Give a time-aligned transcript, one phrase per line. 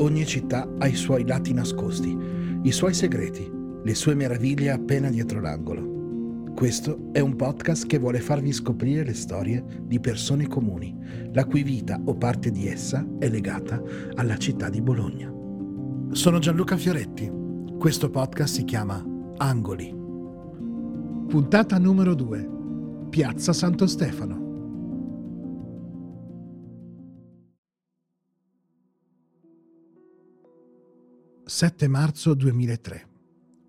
[0.00, 2.16] Ogni città ha i suoi lati nascosti,
[2.62, 3.50] i suoi segreti,
[3.82, 6.52] le sue meraviglie appena dietro l'angolo.
[6.54, 10.96] Questo è un podcast che vuole farvi scoprire le storie di persone comuni,
[11.32, 13.82] la cui vita o parte di essa è legata
[14.14, 15.30] alla città di Bologna.
[16.12, 17.30] Sono Gianluca Fioretti.
[17.78, 19.04] Questo podcast si chiama
[19.36, 19.94] Angoli.
[21.28, 22.48] Puntata numero 2.
[23.10, 24.39] Piazza Santo Stefano.
[31.60, 33.08] 7 marzo 2003.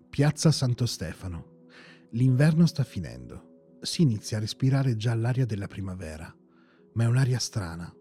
[0.08, 1.66] Piazza Santo Stefano.
[2.12, 3.76] L'inverno sta finendo.
[3.82, 6.34] Si inizia a respirare già l'aria della primavera,
[6.94, 7.94] ma è un'aria strana,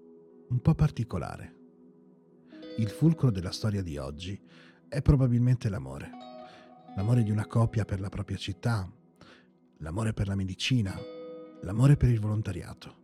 [0.47, 1.55] un po' particolare.
[2.77, 4.41] Il fulcro della storia di oggi
[4.87, 6.09] è probabilmente l'amore.
[6.95, 8.89] L'amore di una coppia per la propria città,
[9.79, 10.97] l'amore per la medicina,
[11.63, 12.95] l'amore per il volontariato.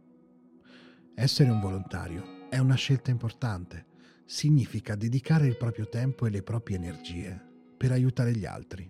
[1.15, 3.87] Essere un volontario è una scelta importante
[4.27, 7.41] significa dedicare il proprio tempo e le proprie energie
[7.75, 8.87] per aiutare gli altri.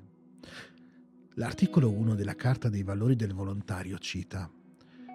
[1.36, 4.52] L'articolo 1 della Carta dei valori del volontario cita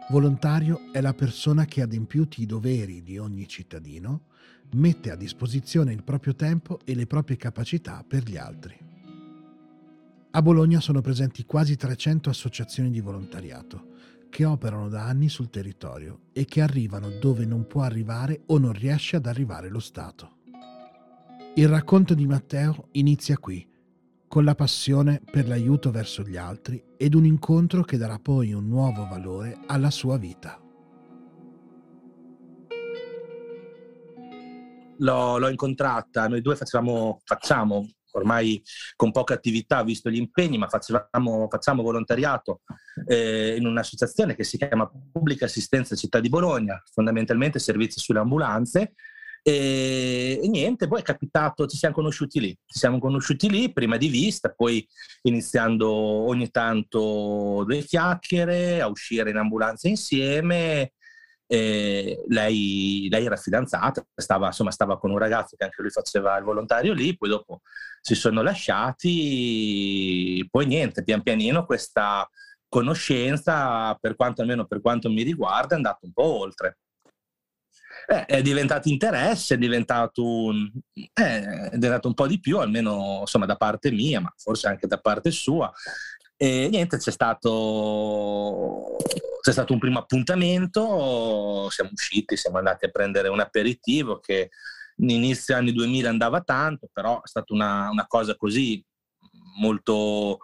[0.09, 4.27] Volontario è la persona che adempiuti i doveri di ogni cittadino,
[4.73, 8.77] mette a disposizione il proprio tempo e le proprie capacità per gli altri.
[10.33, 13.91] A Bologna sono presenti quasi 300 associazioni di volontariato,
[14.33, 18.73] che operano da anni sul territorio e che arrivano dove non può arrivare o non
[18.73, 20.39] riesce ad arrivare lo Stato.
[21.57, 23.69] Il racconto di Matteo inizia qui,
[24.27, 28.69] con la passione per l'aiuto verso gli altri ed un incontro che darà poi un
[28.69, 30.59] nuovo valore alla sua vita.
[34.97, 38.63] L'ho, l'ho incontrata, noi due facevamo, facciamo ormai
[38.97, 42.63] con poca attività visto gli impegni, ma facciamo, facciamo volontariato
[43.07, 48.95] eh, in un'associazione che si chiama Pubblica Assistenza Città di Bologna, fondamentalmente servizi sulle ambulanze.
[49.45, 53.97] E, e, niente, poi è capitato, ci siamo conosciuti lì, ci siamo conosciuti lì prima
[53.97, 54.87] di vista, poi
[55.23, 60.93] iniziando ogni tanto due chiacchiere, a uscire in ambulanza insieme
[61.53, 66.35] e lei, lei, era fidanzata, stava, insomma, stava con un ragazzo che anche lui faceva
[66.39, 67.61] il volontario lì, poi dopo
[68.01, 68.99] si sono lasciati,
[70.51, 72.27] poi niente, pian pianino questa
[72.69, 76.79] conoscenza, per quanto almeno per quanto mi riguarda, è andata un po' oltre.
[78.07, 83.19] Eh, è diventato interesse, è diventato, un, eh, è diventato un po' di più, almeno
[83.21, 85.71] insomma da parte mia, ma forse anche da parte sua.
[86.35, 88.97] E niente, c'è stato,
[89.43, 94.51] c'è stato un primo appuntamento, siamo usciti, siamo andati a prendere un aperitivo che
[94.99, 98.85] inizio anni 2000 andava tanto, però è stata una, una cosa così
[99.59, 100.39] molto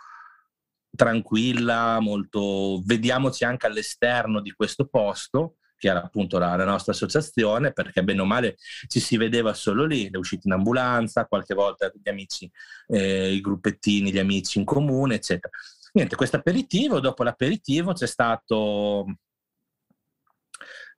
[0.96, 7.72] tranquilla, molto vediamoci anche all'esterno di questo posto che era appunto la, la, nostra associazione,
[7.72, 8.56] perché bene o male
[8.88, 12.50] ci si vedeva solo lì, le uscite in ambulanza, qualche volta gli amici,
[12.88, 15.56] eh, i gruppettini, gli amici in comune, eccetera.
[15.92, 19.06] Niente, questo aperitivo, dopo l'aperitivo c'è stato,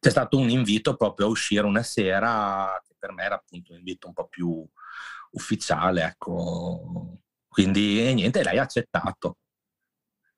[0.01, 3.79] c'è stato un invito proprio a uscire una sera, che per me era appunto un
[3.79, 4.67] invito un po' più
[5.33, 7.19] ufficiale, ecco.
[7.49, 9.39] Quindi niente, lei ha accettato.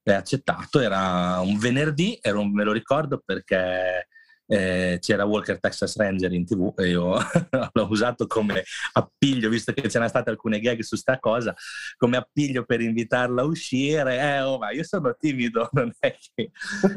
[0.03, 4.09] Lei ha accettato, era un venerdì, un, me lo ricordo perché
[4.47, 7.17] eh, c'era Walker Texas Ranger in tv e io
[7.73, 11.55] l'ho usato come appiglio, visto che c'erano state alcune gag su sta cosa,
[11.97, 14.19] come appiglio per invitarla a uscire.
[14.19, 16.51] Eh, oh, ma io sono timido, non è che...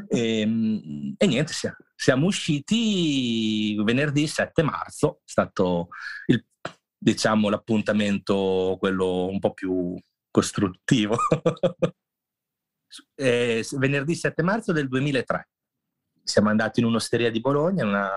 [0.10, 5.90] e, ehm, e niente, siamo, siamo usciti venerdì 7 marzo, è stato
[6.28, 6.44] il,
[6.98, 9.96] diciamo l'appuntamento quello un po' più
[10.32, 11.18] costruttivo.
[13.16, 15.50] eh, venerdì 7 marzo del 2003
[16.26, 18.10] siamo andati in un'osteria di Bologna, in una,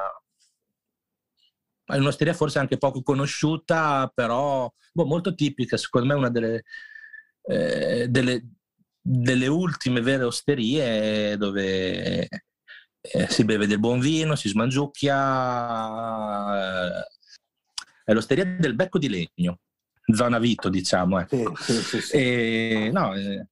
[1.94, 6.64] in un'osteria forse anche poco conosciuta, però boh, molto tipica, secondo me una delle,
[7.42, 8.48] eh, delle,
[9.00, 12.28] delle ultime vere osterie dove
[13.00, 15.16] eh, si beve del buon vino, si smangiucchia.
[16.56, 17.06] Eh,
[18.04, 19.60] è l'osteria del Becco di Legno,
[20.14, 21.20] zona Vito, diciamo.
[21.20, 21.54] Ecco.
[21.56, 23.46] Sì, sì, sì, e, no, eh,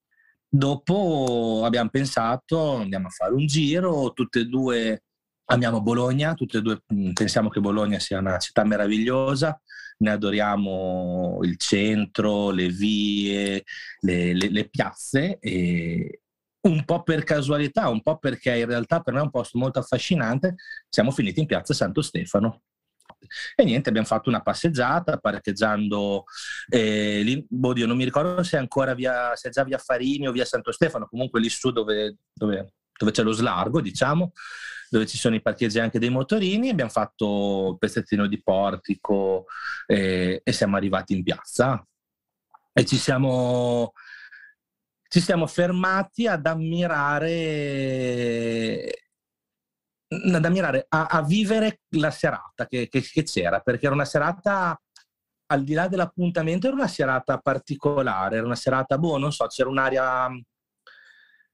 [0.56, 5.02] Dopo abbiamo pensato, andiamo a fare un giro, tutte e due
[5.48, 9.60] amiamo Bologna, tutte e due mm, pensiamo che Bologna sia una città meravigliosa,
[9.98, 13.64] ne adoriamo il centro, le vie,
[14.00, 16.22] le, le, le piazze e
[16.62, 19.78] un po' per casualità, un po' perché in realtà per me è un posto molto
[19.78, 20.54] affascinante,
[20.88, 22.62] siamo finiti in piazza Santo Stefano.
[23.54, 26.24] E niente, abbiamo fatto una passeggiata parcheggiando
[26.68, 30.28] eh, lì, Bodio, non mi ricordo se è ancora via, se è già via Farini
[30.28, 34.32] o via Santo Stefano, comunque lì su dove, dove dove c'è lo slargo, diciamo,
[34.88, 36.70] dove ci sono i parcheggi anche dei motorini.
[36.70, 39.46] Abbiamo fatto il pezzettino di portico
[39.86, 41.86] e, e siamo arrivati in piazza.
[42.72, 43.92] E ci siamo,
[45.08, 47.30] ci siamo fermati ad ammirare
[50.08, 54.80] ad ammirare, a, a vivere la serata che, che, che, c'era, perché era una serata,
[55.46, 59.68] al di là dell'appuntamento, era una serata particolare, era una serata, boh, non so, c'era
[59.68, 60.28] un'aria,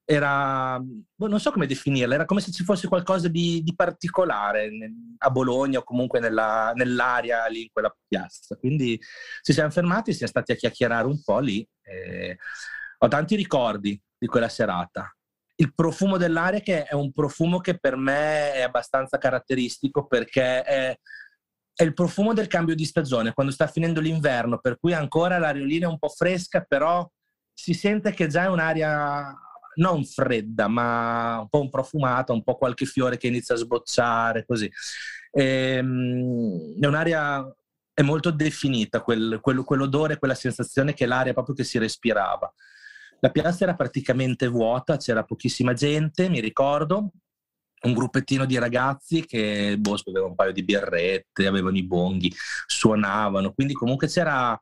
[0.05, 4.69] era, boh, non so come definirla, era come se ci fosse qualcosa di, di particolare
[5.17, 8.55] a Bologna o comunque nella, nell'aria lì in quella piazza.
[8.55, 8.99] Quindi
[9.41, 11.67] ci siamo fermati, siamo stati a chiacchierare un po' lì.
[12.99, 15.11] ho tanti ricordi di quella serata
[15.55, 20.97] il profumo dell'aria che è un profumo che per me è abbastanza caratteristico perché è,
[21.75, 25.87] è, il profumo del cambio di stagione, quando sta finendo l'inverno, per cui ancora l'ariolina
[25.87, 27.09] è un po' fresca, però
[27.53, 29.35] si sente che già è un'aria
[29.75, 34.71] non fredda, ma un po' profumata, un po' qualche fiore che inizia a sbocciare, così.
[35.31, 35.43] E,
[35.77, 37.43] ehm, è un'aria
[37.95, 42.51] è molto definita, quel, quel, quell'odore, quella sensazione che l'aria proprio che si respirava.
[43.23, 47.09] La piazza era praticamente vuota, c'era pochissima gente, mi ricordo,
[47.83, 52.29] un gruppettino di ragazzi che boh, avevano un paio di birrette, avevano i bonghi,
[52.67, 54.61] suonavano, quindi comunque c'era,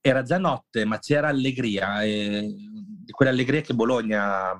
[0.00, 2.54] era già notte, ma c'era allegria, e,
[3.10, 4.52] quell'allegria che Bologna,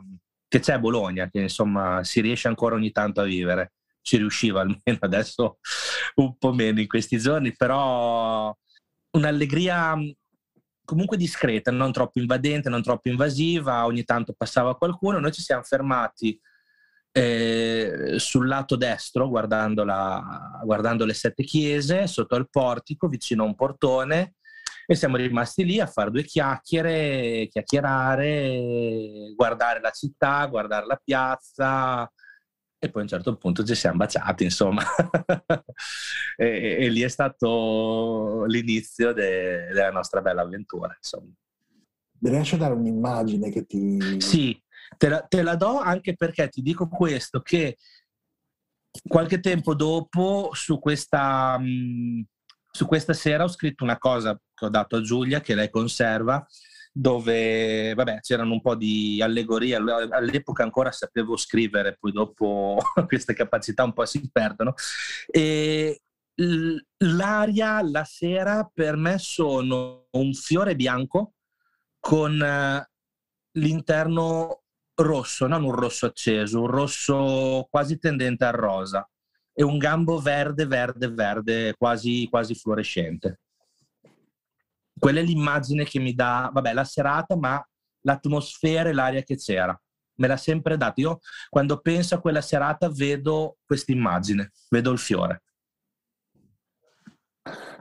[0.49, 4.63] che c'è a Bologna, che insomma si riesce ancora ogni tanto a vivere, ci riusciva
[4.63, 5.59] almeno adesso
[6.17, 8.53] un po' meno in questi giorni, però
[9.11, 9.97] un'allegria
[10.87, 15.63] comunque discreta, non troppo invadente, non troppo invasiva, ogni tanto passava qualcuno, noi ci siamo
[15.63, 16.41] fermati
[17.13, 23.47] eh, sul lato destro guardando, la, guardando le sette chiese, sotto al portico, vicino a
[23.47, 24.37] un portone
[24.87, 32.11] e siamo rimasti lì a fare due chiacchiere, chiacchierare, guardare la città, guardare la piazza,
[32.79, 34.83] e poi a un certo punto ci siamo baciati, insomma.
[36.37, 41.33] e, e, lì è stato l'inizio de, della nostra bella avventura, insomma.
[42.21, 44.21] Riesci a dare un'immagine che ti...
[44.21, 44.61] Sì,
[44.97, 47.77] te la, te la do anche perché ti dico questo, che
[49.07, 52.21] qualche tempo dopo su questa, mm,
[52.71, 56.47] su questa sera ho scritto una cosa che ho dato a Giulia, che lei conserva,
[56.99, 63.85] dove vabbè, c'erano un po' di allegorie, all'epoca ancora sapevo scrivere, poi dopo queste capacità
[63.85, 64.73] un po' si perdono.
[65.27, 66.01] E
[66.99, 71.35] l'aria, la sera per me sono un fiore bianco
[72.01, 72.91] con eh,
[73.53, 74.63] l'interno
[74.95, 79.07] rosso, non un rosso acceso, un rosso quasi tendente al rosa
[79.53, 83.41] e un gambo verde, verde, verde, quasi, quasi fluorescente
[84.99, 87.65] quella è l'immagine che mi dà, vabbè, la serata, ma
[88.01, 89.79] l'atmosfera e l'aria che c'era.
[90.19, 91.01] Me l'ha sempre dato.
[91.01, 95.43] Io quando penso a quella serata vedo questa immagine, vedo il fiore.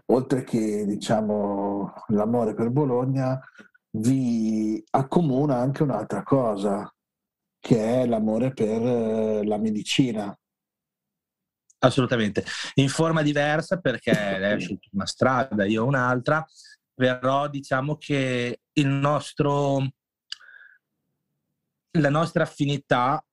[0.07, 3.39] Oltre che, diciamo, l'amore per Bologna,
[3.97, 6.93] vi accomuna anche un'altra cosa,
[7.59, 10.37] che è l'amore per eh, la medicina.
[11.79, 12.43] Assolutamente,
[12.75, 16.45] in forma diversa perché lei ha scelto una strada, io un'altra,
[16.95, 19.87] però diciamo che il nostro,
[21.91, 23.23] la nostra affinità,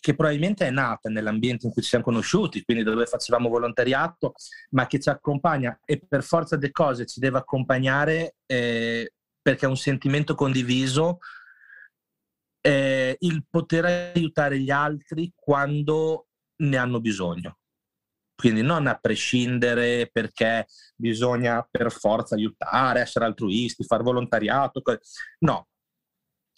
[0.00, 4.32] che probabilmente è nata nell'ambiente in cui ci siamo conosciuti, quindi dove facevamo volontariato,
[4.70, 9.68] ma che ci accompagna e per forza delle cose ci deve accompagnare eh, perché è
[9.68, 11.18] un sentimento condiviso,
[12.60, 16.28] eh, il poter aiutare gli altri quando
[16.62, 17.58] ne hanno bisogno.
[18.34, 24.82] Quindi non a prescindere perché bisogna per forza aiutare, essere altruisti, fare volontariato.
[25.40, 25.68] No,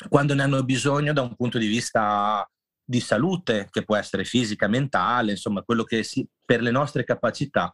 [0.08, 2.48] quando ne hanno bisogno da un punto di vista
[2.86, 7.72] di salute, che può essere fisica, mentale, insomma, quello che si, per le nostre capacità,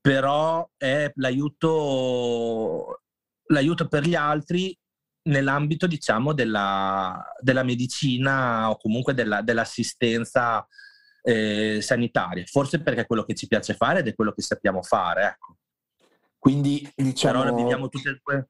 [0.00, 3.02] però è l'aiuto,
[3.46, 4.76] l'aiuto per gli altri
[5.24, 10.66] nell'ambito, diciamo, della, della medicina o comunque della, dell'assistenza
[11.22, 14.82] eh, sanitarie, forse perché è quello che ci piace fare ed è quello che sappiamo
[14.82, 15.24] fare.
[15.24, 15.56] Ecco.
[16.38, 17.42] Quindi diciamo...
[17.42, 18.48] Però viviamo tutte e due.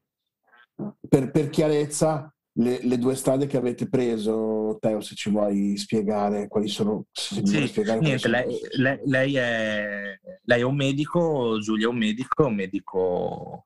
[1.07, 6.47] Per, per chiarezza, le, le, due strade che avete preso, Teo, se ci vuoi spiegare
[6.47, 7.05] quali sono.
[7.11, 8.33] sì, spiegare niente, sono...
[8.33, 13.61] Lei, lei, lei, è, lei, è, un medico, Giulia è un medico, un medico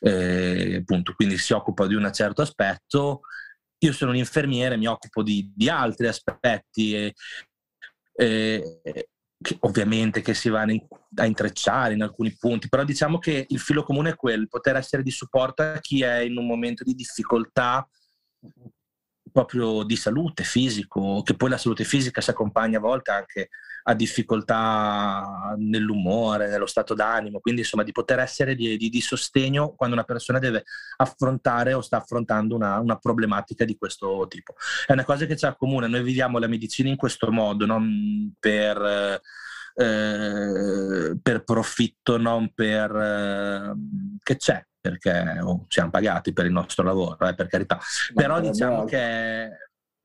[0.00, 3.20] eh, appunto, quindi si occupa di un certo aspetto.
[3.78, 7.14] Io sono un infermiere, mi occupo di, di altri aspetti e,
[8.22, 9.08] eh,
[9.42, 10.86] che ovviamente che si vanno
[11.16, 15.02] a intrecciare in alcuni punti, però diciamo che il filo comune è quello, poter essere
[15.02, 17.86] di supporto a chi è in un momento di difficoltà
[19.32, 23.48] proprio di salute fisico, che poi la salute fisica si accompagna a volte anche
[23.84, 29.74] a difficoltà nell'umore, nello stato d'animo, quindi insomma di poter essere di, di, di sostegno
[29.74, 30.64] quando una persona deve
[30.98, 34.54] affrontare o sta affrontando una, una, problematica di questo tipo.
[34.86, 38.80] È una cosa che ci accomuna, noi viviamo la medicina in questo modo, non per...
[38.80, 39.20] Eh,
[39.74, 43.72] per profitto, non per eh,
[44.22, 47.78] che c'è, perché oh, siamo pagati per il nostro lavoro, eh, per carità.
[48.14, 49.50] Ma Però diciamo che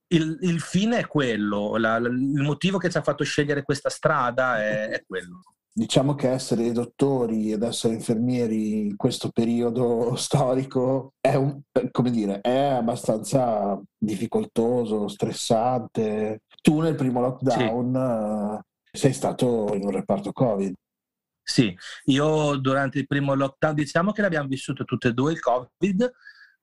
[0.10, 3.90] il, il, fine è quello, la, la, il motivo che ci ha fatto scegliere questa
[3.90, 5.42] strada è, è, quello.
[5.78, 11.60] Diciamo che essere dottori ed essere infermieri in questo periodo storico è, un,
[11.92, 16.42] come dire, è abbastanza difficoltoso, stressante.
[16.62, 18.66] Tu nel primo lockdown sì.
[18.92, 20.74] Sei stato in un reparto Covid.
[21.42, 21.76] Sì,
[22.06, 26.12] io durante il primo lockdown, diciamo che l'abbiamo vissuto tutte e due il Covid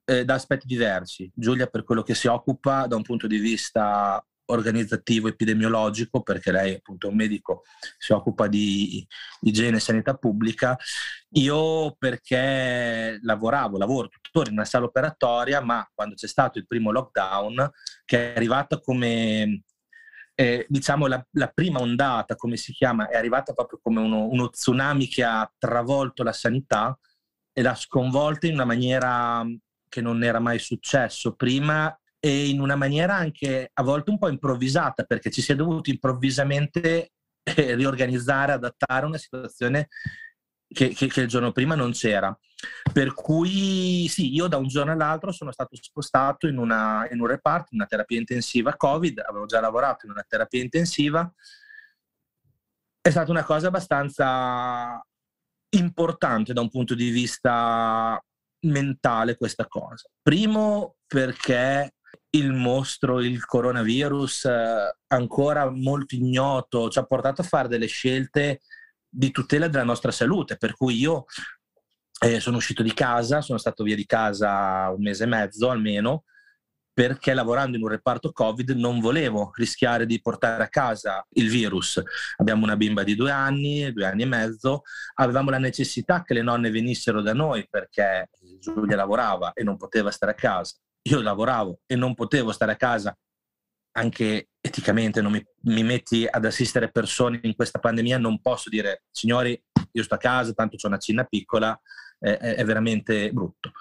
[0.05, 1.31] eh, da aspetti diversi.
[1.35, 6.75] Giulia per quello che si occupa da un punto di vista organizzativo epidemiologico perché lei
[6.75, 7.63] appunto è un medico
[7.97, 9.07] si occupa di
[9.41, 10.77] igiene e sanità pubblica
[11.31, 16.91] io perché lavoravo lavoro tuttora in una sala operatoria ma quando c'è stato il primo
[16.91, 17.71] lockdown
[18.05, 19.63] che è arrivata come
[20.35, 24.51] eh, diciamo la, la, prima ondata, come si chiama, è arrivata proprio come uno, uno,
[24.51, 26.99] tsunami che ha travolto la sanità
[27.53, 29.45] e l'ha sconvolta in una maniera
[29.89, 34.29] che non era mai successo prima e in una maniera anche a volte un po'
[34.29, 37.13] improvvisata perché ci si è dovuti improvvisamente
[37.45, 39.89] eh, riorganizzare, adattare a una situazione
[40.75, 42.37] che, che, che, il giorno prima non c'era.
[42.93, 47.27] Per cui sì, io da un giorno all'altro sono stato spostato in, una, in un
[47.27, 51.33] reparto, in una terapia intensiva Covid, avevo già lavorato in una terapia intensiva.
[53.01, 55.03] È stata una cosa abbastanza
[55.71, 58.23] importante da un punto di vista
[58.61, 60.09] mentale questa cosa.
[60.23, 61.95] Primo perché
[62.31, 68.61] il mostro, il coronavirus, eh, ancora molto ignoto, ci ha portato a fare delle scelte
[69.15, 71.27] di tutela della nostra salute, per cui io
[72.21, 76.25] eh, sono uscito di casa, sono stato via di casa un mese e mezzo almeno,
[76.93, 82.01] perché lavorando in un reparto Covid non volevo rischiare di portare a casa il virus.
[82.37, 84.83] Abbiamo una bimba di due anni, due anni e mezzo,
[85.15, 88.31] avevamo la necessità che le nonne venissero da noi perché
[88.61, 90.75] Giulia lavorava e non poteva stare a casa.
[91.07, 93.17] Io lavoravo e non potevo stare a casa
[93.97, 99.05] anche eticamente non mi, mi, metti ad assistere persone in questa pandemia, non posso dire
[99.11, 99.61] signori
[99.93, 101.79] io sto a casa, tanto c'è una cinna piccola,
[102.21, 103.73] eh, è veramente brutto.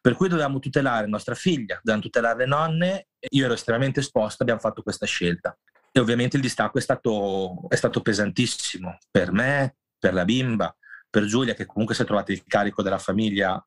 [0.00, 4.60] Per cui dovevamo tutelare nostra figlia, dovevamo tutelare le nonne, io ero estremamente esposto, abbiamo
[4.60, 5.56] fatto questa scelta.
[5.92, 10.74] E ovviamente il distacco è stato, è stato pesantissimo per me, per la bimba,
[11.08, 13.62] per Giulia che comunque si è trovata il carico della famiglia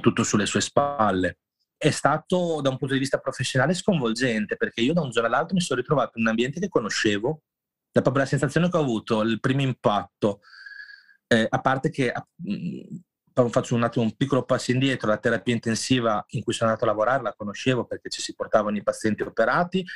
[0.00, 1.38] tutto sulle sue spalle
[1.78, 5.54] è stato da un punto di vista professionale sconvolgente perché io da un giorno all'altro
[5.54, 7.42] mi sono ritrovato in un ambiente che conoscevo,
[7.92, 10.40] da proprio la sensazione che ho avuto, il primo impatto,
[11.28, 12.12] eh, a parte che
[13.48, 16.90] faccio un attimo un piccolo passo indietro, la terapia intensiva in cui sono andato a
[16.92, 19.86] lavorare la conoscevo perché ci si portavano i pazienti operati,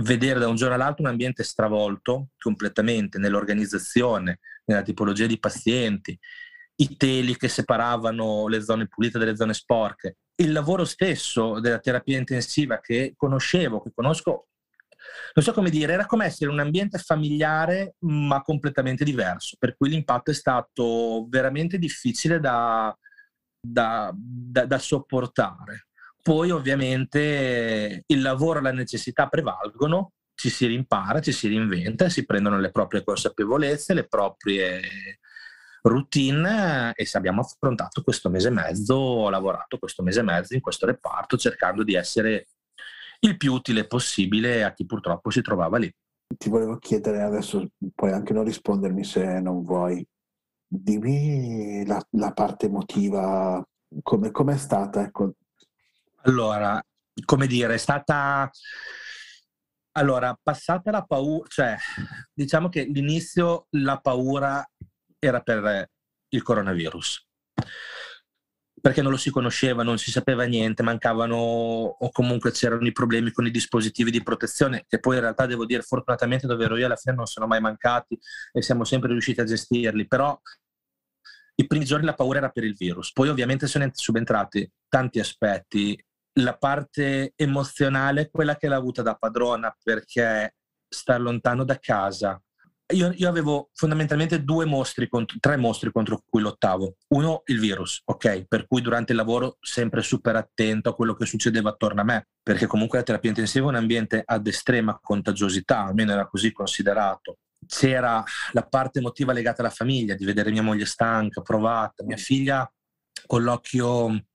[0.00, 6.18] vedere da un giorno all'altro un ambiente stravolto completamente nell'organizzazione, nella tipologia di pazienti,
[6.76, 12.18] i teli che separavano le zone pulite dalle zone sporche, il lavoro stesso della terapia
[12.18, 14.48] intensiva che conoscevo, che conosco,
[15.34, 19.90] non so come dire, era come essere un ambiente familiare ma completamente diverso, per cui
[19.90, 22.96] l'impatto è stato veramente difficile da,
[23.60, 25.86] da, da, da sopportare.
[26.20, 32.24] Poi ovviamente il lavoro e la necessità prevalgono, ci si rimpara, ci si reinventa, si
[32.24, 34.80] prendono le proprie consapevolezze, le proprie
[35.88, 40.54] routine e se abbiamo affrontato questo mese e mezzo, ho lavorato questo mese e mezzo
[40.54, 42.48] in questo reparto cercando di essere
[43.20, 45.92] il più utile possibile a chi purtroppo si trovava lì.
[46.36, 50.06] Ti volevo chiedere adesso, puoi anche non rispondermi se non vuoi,
[50.66, 53.62] dimmi la, la parte emotiva,
[54.02, 55.02] come è stata?
[55.02, 55.34] Ecco.
[56.22, 56.82] Allora,
[57.24, 58.50] come dire, è stata...
[59.96, 61.76] Allora, passata la paura, cioè
[62.32, 64.68] diciamo che l'inizio la paura
[65.24, 65.90] era per
[66.28, 67.26] il coronavirus.
[68.80, 73.30] Perché non lo si conosceva, non si sapeva niente, mancavano o comunque c'erano i problemi
[73.30, 76.84] con i dispositivi di protezione, che poi in realtà devo dire fortunatamente dove ero io
[76.84, 78.18] alla fine non sono mai mancati
[78.52, 80.38] e siamo sempre riusciti a gestirli, però
[81.56, 86.04] i primi giorni la paura era per il virus, poi ovviamente sono subentrati tanti aspetti,
[86.40, 90.56] la parte emozionale, quella che l'ha avuta da padrona, perché
[90.88, 92.40] star lontano da casa,
[92.92, 96.96] io, io, avevo fondamentalmente due mostri, contro, tre mostri contro cui lottavo.
[97.08, 98.44] Uno, il virus, ok?
[98.46, 102.28] Per cui durante il lavoro sempre super attento a quello che succedeva attorno a me,
[102.42, 107.38] perché comunque la terapia intensiva è un ambiente ad estrema contagiosità, almeno era così considerato.
[107.66, 108.22] C'era
[108.52, 112.70] la parte emotiva legata alla famiglia, di vedere mia moglie stanca, provata, mia figlia
[113.26, 114.26] con l'occhio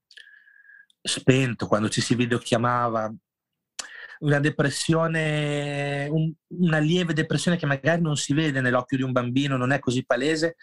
[1.02, 3.14] spento quando ci si videochiamava,
[4.20, 9.56] una depressione, un, una lieve depressione che magari non si vede nell'occhio di un bambino,
[9.56, 10.56] non è così palese,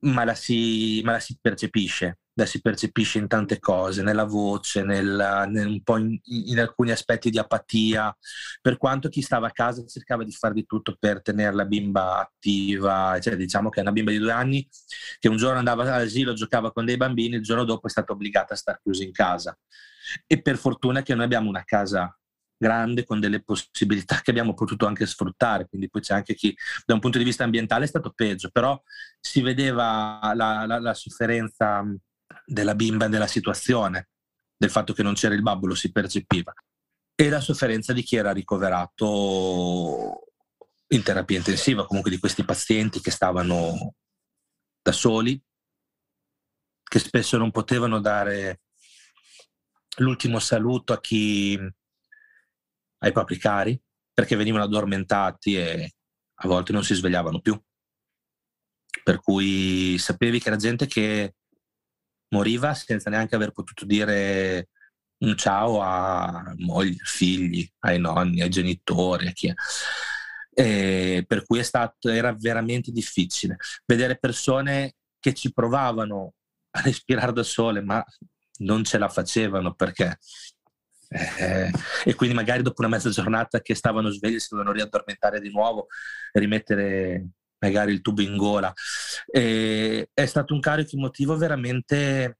[0.00, 4.84] ma la si, ma la si percepisce, la si percepisce in tante cose, nella voce,
[4.84, 8.16] nel, nel, un po' in, in, alcuni aspetti di apatia,
[8.60, 12.20] per quanto chi stava a casa cercava di fare di tutto per tenere la bimba
[12.20, 14.66] attiva, cioè, diciamo che è una bimba di due anni
[15.18, 18.54] che un giorno andava all'asilo, giocava con dei bambini, il giorno dopo è stata obbligata
[18.54, 19.58] a stare chiusa in casa.
[20.26, 22.18] E per fortuna che noi abbiamo una casa
[22.58, 26.94] grande con delle possibilità che abbiamo potuto anche sfruttare, quindi poi c'è anche chi da
[26.94, 28.80] un punto di vista ambientale è stato peggio, però
[29.20, 31.84] si vedeva la, la, la sofferenza
[32.44, 34.08] della bimba della situazione,
[34.56, 36.52] del fatto che non c'era il babbo, lo si percepiva,
[37.14, 40.24] e la sofferenza di chi era ricoverato
[40.88, 43.94] in terapia intensiva, comunque di questi pazienti che stavano
[44.82, 45.40] da soli,
[46.82, 48.62] che spesso non potevano dare
[49.98, 51.58] l'ultimo saluto a chi
[52.98, 53.80] ai propri cari
[54.12, 55.92] perché venivano addormentati e
[56.40, 57.60] a volte non si svegliavano più.
[59.04, 61.34] Per cui sapevi che era gente che
[62.30, 64.68] moriva senza neanche aver potuto dire
[65.18, 69.54] un ciao a mogli, figli, ai nonni, ai genitori, a chi è.
[70.52, 76.34] E per cui stato, era veramente difficile vedere persone che ci provavano
[76.70, 78.04] a respirare da sole, ma
[78.58, 80.18] non ce la facevano perché
[81.08, 81.70] eh,
[82.04, 85.86] e quindi magari dopo una mezza giornata che stavano svegli si dovevano riaddormentare di nuovo
[86.32, 88.72] rimettere magari il tubo in gola.
[89.26, 92.38] E è stato un carico emotivo veramente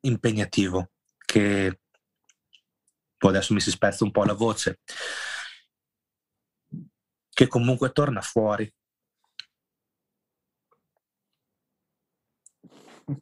[0.00, 0.90] impegnativo
[1.24, 1.80] che
[3.16, 4.80] poi adesso mi si spezza un po' la voce
[7.30, 8.72] che comunque torna fuori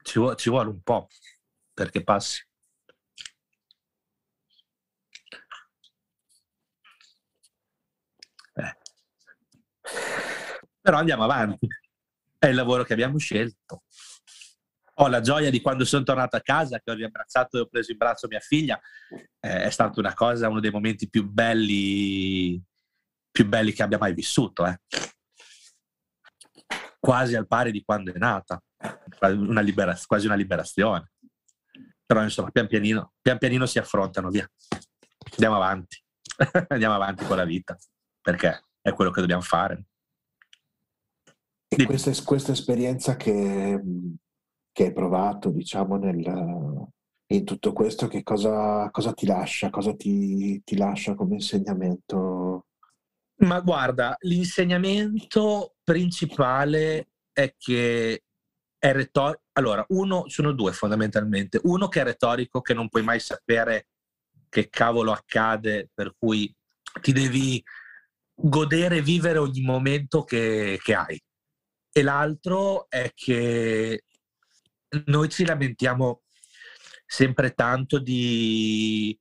[0.03, 1.09] ci vuole, ci vuole un po'
[1.73, 2.48] perché passi
[10.89, 11.69] Però andiamo avanti.
[12.39, 13.83] È il lavoro che abbiamo scelto.
[14.95, 17.93] Ho la gioia di quando sono tornato a casa, che ho riabbracciato e ho preso
[17.93, 18.81] in braccio mia figlia.
[19.39, 22.59] Eh, è stata una cosa, uno dei momenti più belli,
[23.31, 24.65] più belli che abbia mai vissuto.
[24.65, 24.81] Eh.
[26.99, 28.59] Quasi al pari di quando è nata.
[29.21, 31.13] Una libera- quasi una liberazione.
[32.07, 34.51] Però insomma, pian pianino, pian pianino si affrontano, via.
[35.33, 36.03] Andiamo avanti.
[36.69, 37.77] Andiamo avanti con la vita,
[38.23, 39.85] perché è quello che dobbiamo fare.
[41.69, 43.81] E questa, questa esperienza che,
[44.73, 46.89] che, hai provato, diciamo, nel,
[47.27, 49.69] in tutto questo, che cosa, cosa ti lascia?
[49.69, 52.69] Cosa ti, ti, lascia come insegnamento?
[53.41, 58.23] Ma guarda, l'insegnamento principale è che
[58.79, 59.43] è retorico.
[59.53, 61.61] Allora, uno, sono due fondamentalmente.
[61.65, 63.89] Uno che è retorico, che non puoi mai sapere
[64.49, 66.53] che cavolo accade, per cui
[67.03, 67.63] ti devi
[68.35, 71.21] godere vivere ogni momento che, che hai
[71.99, 74.05] e l'altro è che
[75.07, 76.23] noi ci lamentiamo
[77.05, 79.19] sempre tanto di,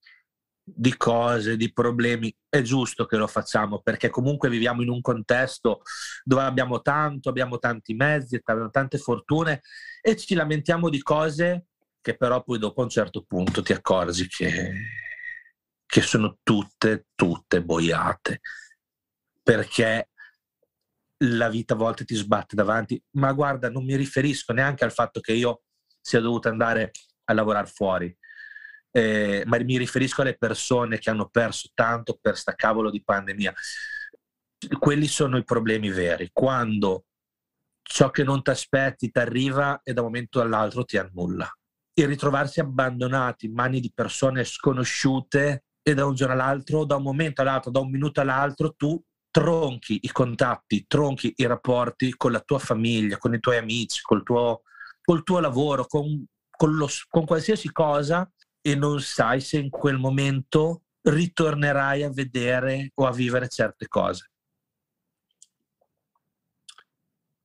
[0.62, 2.34] di cose, di problemi.
[2.48, 5.82] È giusto che lo facciamo perché comunque viviamo in un contesto
[6.24, 9.62] dove abbiamo tanto, abbiamo tanti mezzi, abbiamo tante fortune
[10.00, 11.66] e ci lamentiamo di cose
[12.00, 14.72] che però poi dopo a un certo punto ti accorgi che,
[15.84, 18.42] che sono tutte, tutte boiate.
[19.42, 20.10] Perché
[21.20, 25.20] la vita a volte ti sbatte davanti, ma guarda, non mi riferisco neanche al fatto
[25.20, 25.64] che io
[26.00, 26.92] sia dovuto andare
[27.26, 28.16] a lavorare fuori,
[28.92, 33.54] eh, ma mi riferisco alle persone che hanno perso tanto per sta cavolo di pandemia.
[34.80, 37.06] Quelli sono i problemi veri, quando
[37.82, 41.50] ciò che non ti aspetti ti arriva e da un momento all'altro ti annulla.
[41.94, 47.04] E ritrovarsi abbandonati in mani di persone sconosciute e da un giorno all'altro, da un
[47.04, 49.02] momento all'altro, da un minuto all'altro, tu
[49.38, 54.24] tronchi i contatti, tronchi i rapporti con la tua famiglia, con i tuoi amici, col
[54.24, 54.64] tuo,
[55.04, 58.28] col tuo lavoro, con, con, lo, con qualsiasi cosa
[58.60, 64.32] e non sai se in quel momento ritornerai a vedere o a vivere certe cose.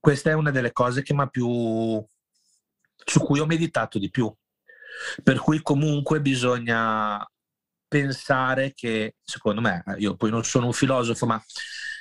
[0.00, 2.02] Questa è una delle cose che più,
[3.04, 4.34] su cui ho meditato di più.
[5.22, 7.22] Per cui comunque bisogna
[7.86, 11.42] pensare che, secondo me, io poi non sono un filosofo, ma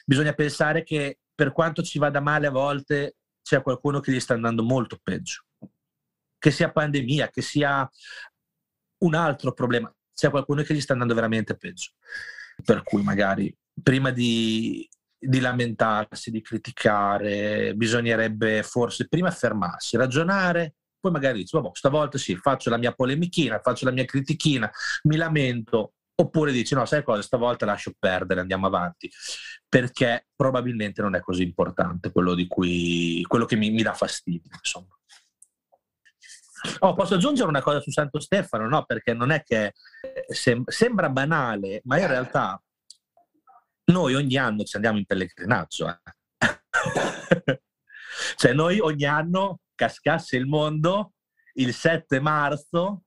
[0.06, 4.34] bisogna pensare che per quanto ci vada male a volte, c'è qualcuno che gli sta
[4.34, 5.44] andando molto peggio.
[6.38, 7.90] Che sia pandemia, che sia
[9.00, 11.92] un altro problema, c'è qualcuno che gli sta andando veramente peggio.
[12.64, 14.88] Per cui magari prima di,
[15.18, 22.36] di lamentarsi, di criticare, bisognerebbe forse prima fermarsi, ragionare, poi magari dici, vabbè, stavolta sì,
[22.36, 24.72] faccio la mia polemichina, faccio la mia critichina,
[25.04, 29.10] mi lamento, oppure dici, no, sai cosa, stavolta lascio perdere, andiamo avanti,
[29.68, 34.52] perché probabilmente non è così importante quello, di cui, quello che mi, mi dà fastidio,
[34.54, 34.96] insomma.
[36.80, 38.68] Oh, posso aggiungere una cosa su Santo Stefano?
[38.68, 39.74] No, perché non è che
[40.28, 42.62] sem- sembra banale, ma in realtà
[43.86, 45.88] noi ogni anno ci andiamo in pellegrinaggio.
[45.88, 46.00] Eh?
[48.36, 51.14] cioè noi ogni anno, cascasse il mondo,
[51.54, 53.04] il 7 marzo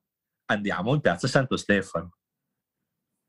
[0.47, 2.17] andiamo in piazza Santo Stefano.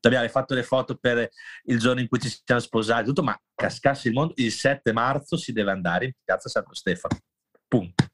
[0.07, 1.29] Abbiamo fatto le foto per
[1.65, 5.37] il giorno in cui ci siamo sposati, tutto, ma cascasse il mondo, il 7 marzo
[5.37, 7.17] si deve andare in piazza Santo Stefano.
[7.67, 8.05] Punto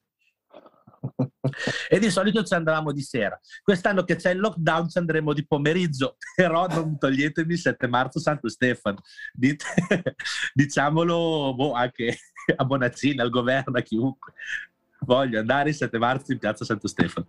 [1.89, 3.39] e di solito ci andavamo di sera.
[3.61, 8.19] Quest'anno che c'è il lockdown ci andremo di pomeriggio, però non toglietemi il 7 marzo
[8.19, 9.01] Santo Stefano.
[9.33, 9.65] Dite,
[10.53, 12.17] diciamolo boh, anche
[12.55, 14.33] a Bonaccini, al governo, a chiunque.
[14.99, 17.27] Voglio andare il 7 marzo in piazza Santo Stefano.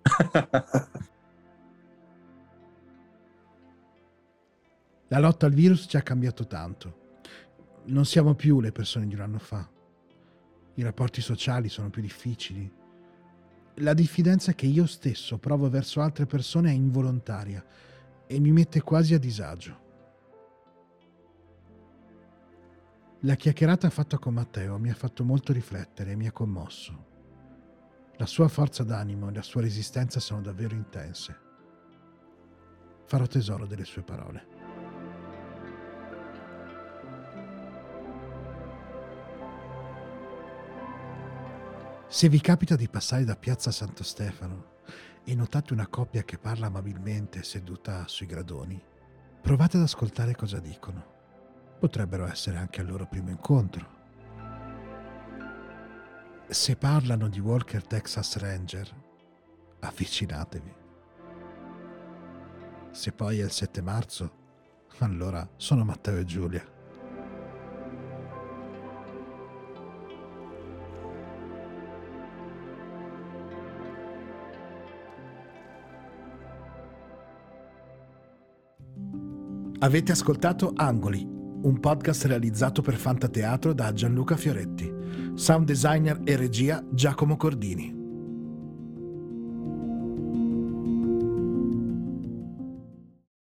[5.08, 7.02] La lotta al virus ci ha cambiato tanto.
[7.84, 9.68] Non siamo più le persone di un anno fa.
[10.74, 12.70] I rapporti sociali sono più difficili,
[13.78, 17.64] la diffidenza che io stesso provo verso altre persone è involontaria
[18.24, 19.82] e mi mette quasi a disagio.
[23.22, 27.12] La chiacchierata fatta con Matteo mi ha fatto molto riflettere e mi ha commosso.
[28.16, 31.40] La sua forza d'animo e la sua resistenza sono davvero intense.
[33.06, 34.53] Farò tesoro delle sue parole.
[42.14, 44.82] Se vi capita di passare da Piazza Santo Stefano
[45.24, 48.80] e notate una coppia che parla amabilmente seduta sui gradoni,
[49.42, 51.04] provate ad ascoltare cosa dicono.
[51.80, 53.88] Potrebbero essere anche al loro primo incontro.
[56.46, 58.94] Se parlano di Walker Texas Ranger,
[59.80, 60.74] avvicinatevi.
[62.92, 64.36] Se poi è il 7 marzo,
[64.98, 66.73] allora sono Matteo e Giulia.
[79.84, 84.90] Avete ascoltato Angoli, un podcast realizzato per Fantateatro da Gianluca Fioretti.
[85.34, 88.03] Sound designer e regia Giacomo Cordini.